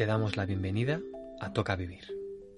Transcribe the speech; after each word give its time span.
Te 0.00 0.06
damos 0.06 0.38
la 0.38 0.46
bienvenida 0.46 1.02
a 1.40 1.52
Toca 1.52 1.76
Vivir, 1.76 2.06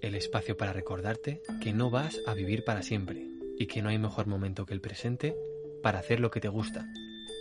el 0.00 0.14
espacio 0.14 0.56
para 0.56 0.72
recordarte 0.72 1.42
que 1.60 1.72
no 1.72 1.90
vas 1.90 2.20
a 2.24 2.34
vivir 2.34 2.62
para 2.62 2.84
siempre 2.84 3.26
y 3.58 3.66
que 3.66 3.82
no 3.82 3.88
hay 3.88 3.98
mejor 3.98 4.28
momento 4.28 4.64
que 4.64 4.74
el 4.74 4.80
presente 4.80 5.36
para 5.82 5.98
hacer 5.98 6.20
lo 6.20 6.30
que 6.30 6.38
te 6.38 6.46
gusta, 6.46 6.86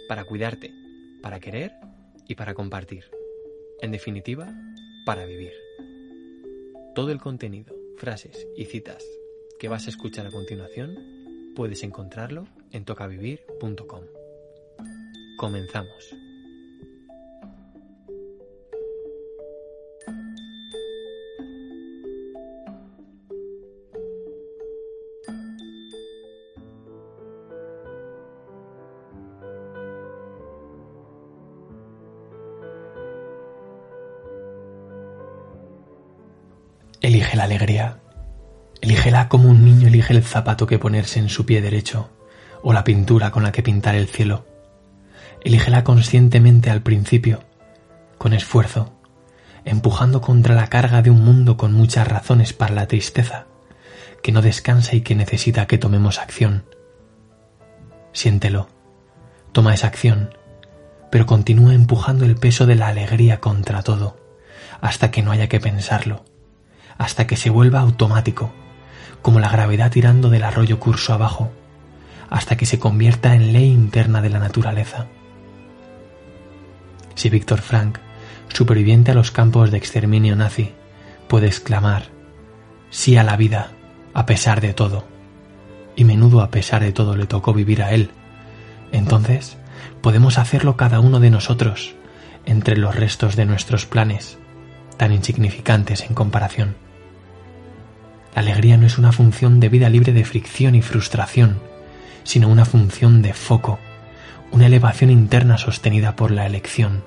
para 0.07 0.23
cuidarte, 0.23 0.73
para 1.21 1.39
querer 1.39 1.73
y 2.27 2.33
para 2.33 2.55
compartir. 2.55 3.11
En 3.79 3.91
definitiva, 3.91 4.51
para 5.05 5.23
vivir. 5.25 5.53
Todo 6.95 7.11
el 7.11 7.19
contenido, 7.19 7.75
frases 7.97 8.47
y 8.57 8.65
citas 8.65 9.05
que 9.59 9.69
vas 9.69 9.85
a 9.85 9.91
escuchar 9.91 10.25
a 10.25 10.31
continuación 10.31 11.53
puedes 11.55 11.83
encontrarlo 11.83 12.47
en 12.71 12.85
tocavivir.com. 12.85 14.05
Comenzamos. 15.37 16.20
Elige 37.01 37.35
la 37.35 37.45
alegría. 37.45 37.97
Elígela 38.79 39.27
como 39.27 39.49
un 39.49 39.65
niño 39.65 39.87
elige 39.87 40.13
el 40.13 40.23
zapato 40.23 40.67
que 40.67 40.77
ponerse 40.77 41.17
en 41.17 41.29
su 41.29 41.47
pie 41.47 41.59
derecho 41.59 42.11
o 42.61 42.73
la 42.73 42.83
pintura 42.83 43.31
con 43.31 43.41
la 43.41 43.51
que 43.51 43.63
pintar 43.63 43.95
el 43.95 44.07
cielo. 44.07 44.45
Elígela 45.43 45.83
conscientemente 45.83 46.69
al 46.69 46.83
principio, 46.83 47.43
con 48.19 48.33
esfuerzo, 48.33 48.93
empujando 49.65 50.21
contra 50.21 50.53
la 50.53 50.67
carga 50.67 51.01
de 51.01 51.09
un 51.09 51.25
mundo 51.25 51.57
con 51.57 51.73
muchas 51.73 52.07
razones 52.07 52.53
para 52.53 52.75
la 52.75 52.87
tristeza, 52.87 53.47
que 54.21 54.31
no 54.31 54.43
descansa 54.43 54.95
y 54.95 55.01
que 55.01 55.15
necesita 55.15 55.65
que 55.65 55.79
tomemos 55.79 56.19
acción. 56.19 56.65
Siéntelo, 58.13 58.69
toma 59.53 59.73
esa 59.73 59.87
acción, 59.87 60.35
pero 61.09 61.25
continúa 61.25 61.73
empujando 61.73 62.25
el 62.25 62.35
peso 62.35 62.67
de 62.67 62.75
la 62.75 62.89
alegría 62.89 63.39
contra 63.39 63.81
todo, 63.81 64.17
hasta 64.81 65.09
que 65.09 65.23
no 65.23 65.31
haya 65.31 65.49
que 65.49 65.59
pensarlo 65.59 66.25
hasta 67.01 67.25
que 67.25 67.35
se 67.35 67.49
vuelva 67.49 67.79
automático, 67.79 68.51
como 69.23 69.39
la 69.39 69.49
gravedad 69.49 69.89
tirando 69.89 70.29
del 70.29 70.43
arroyo 70.43 70.79
curso 70.79 71.13
abajo, 71.15 71.51
hasta 72.29 72.57
que 72.57 72.67
se 72.67 72.77
convierta 72.77 73.33
en 73.33 73.53
ley 73.53 73.71
interna 73.71 74.21
de 74.21 74.29
la 74.29 74.37
naturaleza. 74.37 75.07
Si 77.15 77.31
Víctor 77.31 77.61
Frank, 77.61 77.97
superviviente 78.49 79.09
a 79.09 79.15
los 79.15 79.31
campos 79.31 79.71
de 79.71 79.79
exterminio 79.79 80.35
nazi, 80.35 80.73
puede 81.27 81.47
exclamar, 81.47 82.03
sí 82.91 83.17
a 83.17 83.23
la 83.23 83.35
vida, 83.35 83.71
a 84.13 84.27
pesar 84.27 84.61
de 84.61 84.73
todo, 84.73 85.03
y 85.95 86.05
menudo 86.05 86.41
a 86.41 86.51
pesar 86.51 86.83
de 86.83 86.91
todo 86.91 87.15
le 87.15 87.25
tocó 87.25 87.51
vivir 87.51 87.81
a 87.81 87.93
él, 87.93 88.11
entonces 88.91 89.57
podemos 90.03 90.37
hacerlo 90.37 90.77
cada 90.77 90.99
uno 90.99 91.19
de 91.19 91.31
nosotros, 91.31 91.95
entre 92.45 92.77
los 92.77 92.95
restos 92.95 93.35
de 93.35 93.45
nuestros 93.45 93.87
planes, 93.87 94.37
tan 94.97 95.11
insignificantes 95.11 96.03
en 96.03 96.13
comparación. 96.13 96.90
La 98.33 98.41
alegría 98.41 98.77
no 98.77 98.87
es 98.87 98.97
una 98.97 99.11
función 99.11 99.59
de 99.59 99.69
vida 99.69 99.89
libre 99.89 100.13
de 100.13 100.23
fricción 100.23 100.75
y 100.75 100.81
frustración, 100.81 101.59
sino 102.23 102.47
una 102.47 102.65
función 102.65 103.21
de 103.21 103.33
foco, 103.33 103.79
una 104.51 104.67
elevación 104.67 105.09
interna 105.09 105.57
sostenida 105.57 106.15
por 106.15 106.31
la 106.31 106.45
elección. 106.45 107.03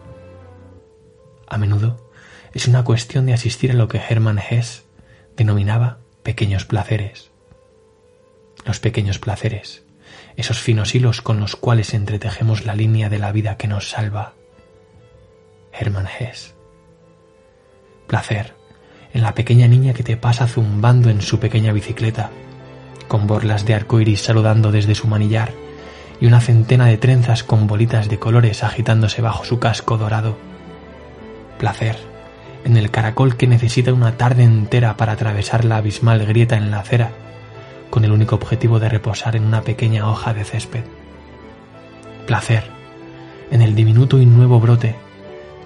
A 1.49 1.57
menudo 1.57 2.11
es 2.53 2.69
una 2.69 2.85
cuestión 2.85 3.27
de 3.27 3.33
asistir 3.33 3.71
a 3.71 3.75
lo 3.75 3.89
que 3.89 3.99
Hermann 3.99 4.39
Hesse 4.39 4.85
denominaba 5.37 5.99
pequeños 6.23 6.67
placeres. 6.67 7.31
Los 8.67 8.79
pequeños 8.79 9.19
placeres, 9.19 9.85
esos 10.37 10.59
finos 10.59 10.95
hilos 10.95 11.23
con 11.23 11.41
los 11.41 11.57
cuales 11.57 11.95
entretejemos 11.95 12.65
la 12.65 12.75
línea 12.75 13.09
de 13.09 13.19
la 13.19 13.33
vida 13.33 13.57
que 13.57 13.69
nos 13.69 13.91
salva. 13.91 14.35
Hermann 15.73 16.07
Hesse. 16.07 16.55
Placer 18.07 18.64
en 19.15 19.23
la 19.23 19.35
pequeña 19.35 19.69
niña 19.69 19.95
que 19.95 20.03
te 20.03 20.17
pasa 20.17 20.49
zumbando 20.49 21.09
en 21.09 21.23
su 21.23 21.39
pequeña 21.39 21.73
bicicleta, 21.73 22.31
con 23.09 23.27
borlas 23.27 23.65
de 23.65 23.75
arco 23.75 24.01
iris 24.01 24.21
saludando 24.21 24.73
desde 24.73 24.97
su 24.97 25.07
manillar 25.07 25.53
y 26.21 26.27
una 26.27 26.41
centena 26.41 26.87
de 26.87 26.99
trenzas 26.99 27.45
con 27.45 27.67
bolitas 27.67 28.09
de 28.09 28.19
colores 28.19 28.65
agitándose 28.65 29.23
bajo 29.23 29.45
su 29.45 29.61
casco 29.61 29.97
dorado. 29.97 30.37
Placer 31.59 31.97
en 32.65 32.77
el 32.77 32.91
caracol 32.91 33.37
que 33.37 33.47
necesita 33.47 33.93
una 33.93 34.17
tarde 34.17 34.43
entera 34.43 34.97
para 34.97 35.13
atravesar 35.13 35.65
la 35.65 35.77
abismal 35.77 36.27
grieta 36.27 36.57
en 36.57 36.71
la 36.71 36.81
acera, 36.81 37.13
con 37.91 38.05
el 38.05 38.11
único 38.11 38.35
objetivo 38.35 38.81
de 38.81 38.89
reposar 38.89 39.37
en 39.37 39.45
una 39.45 39.63
pequeña 39.63 40.09
hoja 40.09 40.35
de 40.35 40.45
césped. 40.45 40.83
Placer 42.27 42.65
en 43.51 43.63
el 43.63 43.77
diminuto 43.77 44.19
y 44.19 44.27
nuevo 44.27 44.59
brote, 44.59 44.97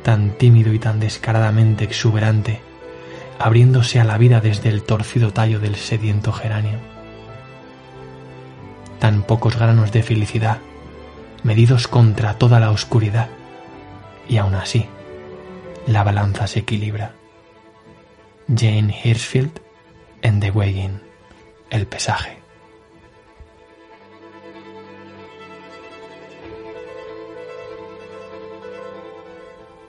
tan 0.03 0.32
tímido 0.32 0.72
y 0.72 0.78
tan 0.78 1.00
descaradamente 1.00 1.84
exuberante, 1.84 2.68
abriéndose 3.38 4.00
a 4.00 4.04
la 4.04 4.19
vida 4.19 4.41
desde 4.41 4.69
el 4.69 4.82
torcido 4.82 5.32
tallo 5.32 5.60
del 5.60 5.76
sediento 5.76 6.32
geranio. 6.32 6.78
Tan 8.99 9.22
pocos 9.22 9.56
granos 9.56 9.93
de 9.93 10.03
felicidad, 10.03 10.59
medidos 11.44 11.87
contra 11.87 12.34
toda 12.34 12.59
la 12.60 12.71
oscuridad, 12.71 13.28
y 14.28 14.38
aún 14.38 14.54
así, 14.54 14.87
la 15.87 16.03
balanza 16.03 16.47
se 16.47 16.60
equilibra. 16.60 17.15
Jane 18.48 18.98
Hirschfield 19.04 19.60
en 20.22 20.41
The 20.41 20.50
Weighing, 20.50 21.00
el 21.71 21.87
pesaje. 21.87 22.38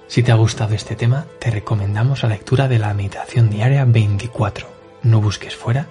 Si 0.09 0.23
te 0.23 0.31
ha 0.31 0.35
gustado 0.35 0.73
este 0.73 0.95
tema, 0.95 1.27
te 1.37 1.51
recomendamos 1.51 2.23
la 2.23 2.29
lectura 2.29 2.67
de 2.67 2.79
la 2.79 2.95
meditación 2.95 3.51
diaria 3.51 3.85
24. 3.85 4.67
No 5.03 5.21
busques 5.21 5.55
fuera, 5.55 5.85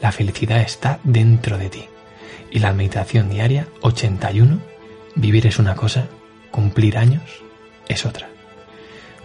la 0.00 0.10
felicidad 0.10 0.62
está 0.62 1.00
dentro 1.04 1.58
de 1.58 1.68
ti. 1.68 1.84
Y 2.50 2.60
la 2.60 2.72
meditación 2.72 3.28
diaria 3.28 3.68
81, 3.82 4.58
vivir 5.16 5.46
es 5.46 5.58
una 5.58 5.74
cosa, 5.74 6.06
cumplir 6.50 6.96
años 6.96 7.42
es 7.88 8.06
otra. 8.06 8.30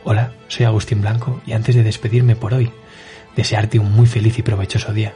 Hola, 0.04 0.34
soy 0.50 0.66
Agustín 0.66 1.00
Blanco 1.00 1.42
y 1.46 1.54
antes 1.54 1.74
de 1.74 1.84
despedirme 1.84 2.36
por 2.36 2.54
hoy, 2.54 2.70
desearte 3.38 3.80
un 3.80 3.94
muy 3.94 4.08
feliz 4.08 4.38
y 4.40 4.42
provechoso 4.42 4.92
día 4.92 5.14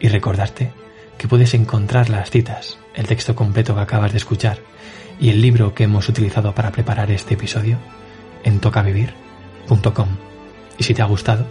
y 0.00 0.08
recordarte 0.08 0.72
que 1.18 1.28
puedes 1.28 1.52
encontrar 1.52 2.08
las 2.08 2.30
citas, 2.30 2.78
el 2.94 3.06
texto 3.06 3.36
completo 3.36 3.74
que 3.74 3.82
acabas 3.82 4.12
de 4.12 4.18
escuchar 4.18 4.60
y 5.20 5.28
el 5.28 5.42
libro 5.42 5.74
que 5.74 5.84
hemos 5.84 6.08
utilizado 6.08 6.54
para 6.54 6.72
preparar 6.72 7.10
este 7.10 7.34
episodio 7.34 7.76
en 8.44 8.60
tocavivir.com. 8.60 10.08
Y 10.78 10.84
si 10.84 10.94
te 10.94 11.02
ha 11.02 11.06
gustado, 11.06 11.46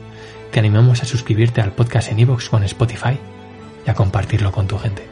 te 0.51 0.59
animamos 0.59 1.01
a 1.01 1.05
suscribirte 1.05 1.61
al 1.61 1.71
podcast 1.71 2.11
en 2.11 2.19
iVoox 2.19 2.53
o 2.53 2.57
en 2.57 2.63
Spotify 2.63 3.17
y 3.85 3.89
a 3.89 3.93
compartirlo 3.93 4.51
con 4.51 4.67
tu 4.67 4.77
gente. 4.77 5.05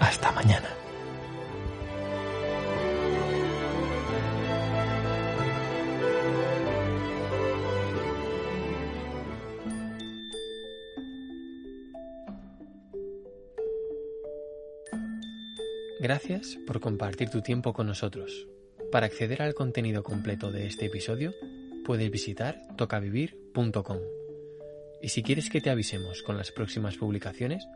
Hasta 0.00 0.32
mañana. 0.32 0.68
Gracias 16.02 16.58
por 16.66 16.80
compartir 16.80 17.30
tu 17.30 17.42
tiempo 17.42 17.72
con 17.72 17.86
nosotros. 17.86 18.48
Para 18.92 19.06
acceder 19.06 19.42
al 19.42 19.54
contenido 19.54 20.04
completo 20.04 20.52
de 20.52 20.66
este 20.66 20.86
episodio, 20.86 21.32
puedes 21.84 22.10
visitar 22.10 22.62
tocavivir.com. 22.76 23.98
Y 25.02 25.08
si 25.08 25.24
quieres 25.24 25.50
que 25.50 25.60
te 25.60 25.70
avisemos 25.70 26.22
con 26.22 26.36
las 26.36 26.52
próximas 26.52 26.96
publicaciones, 26.96 27.66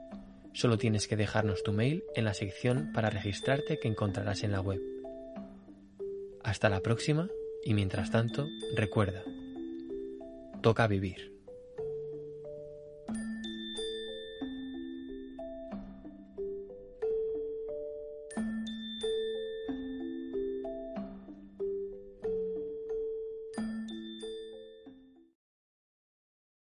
Solo 0.57 0.79
tienes 0.79 1.07
que 1.07 1.17
dejarnos 1.17 1.63
tu 1.63 1.75
mail 1.75 2.03
en 2.15 2.25
la 2.25 2.33
sección 2.33 2.91
para 2.95 3.11
registrarte 3.11 3.79
que 3.79 3.89
encontrarás 3.89 4.43
en 4.43 4.53
la 4.53 4.63
web. 4.63 4.81
Hasta 6.43 6.71
la 6.71 6.81
próxima 6.81 7.29
y 7.63 7.75
mientras 7.75 8.11
tanto, 8.11 8.49
recuerda, 8.75 9.23
toca 10.63 10.87
vivir. 10.87 11.36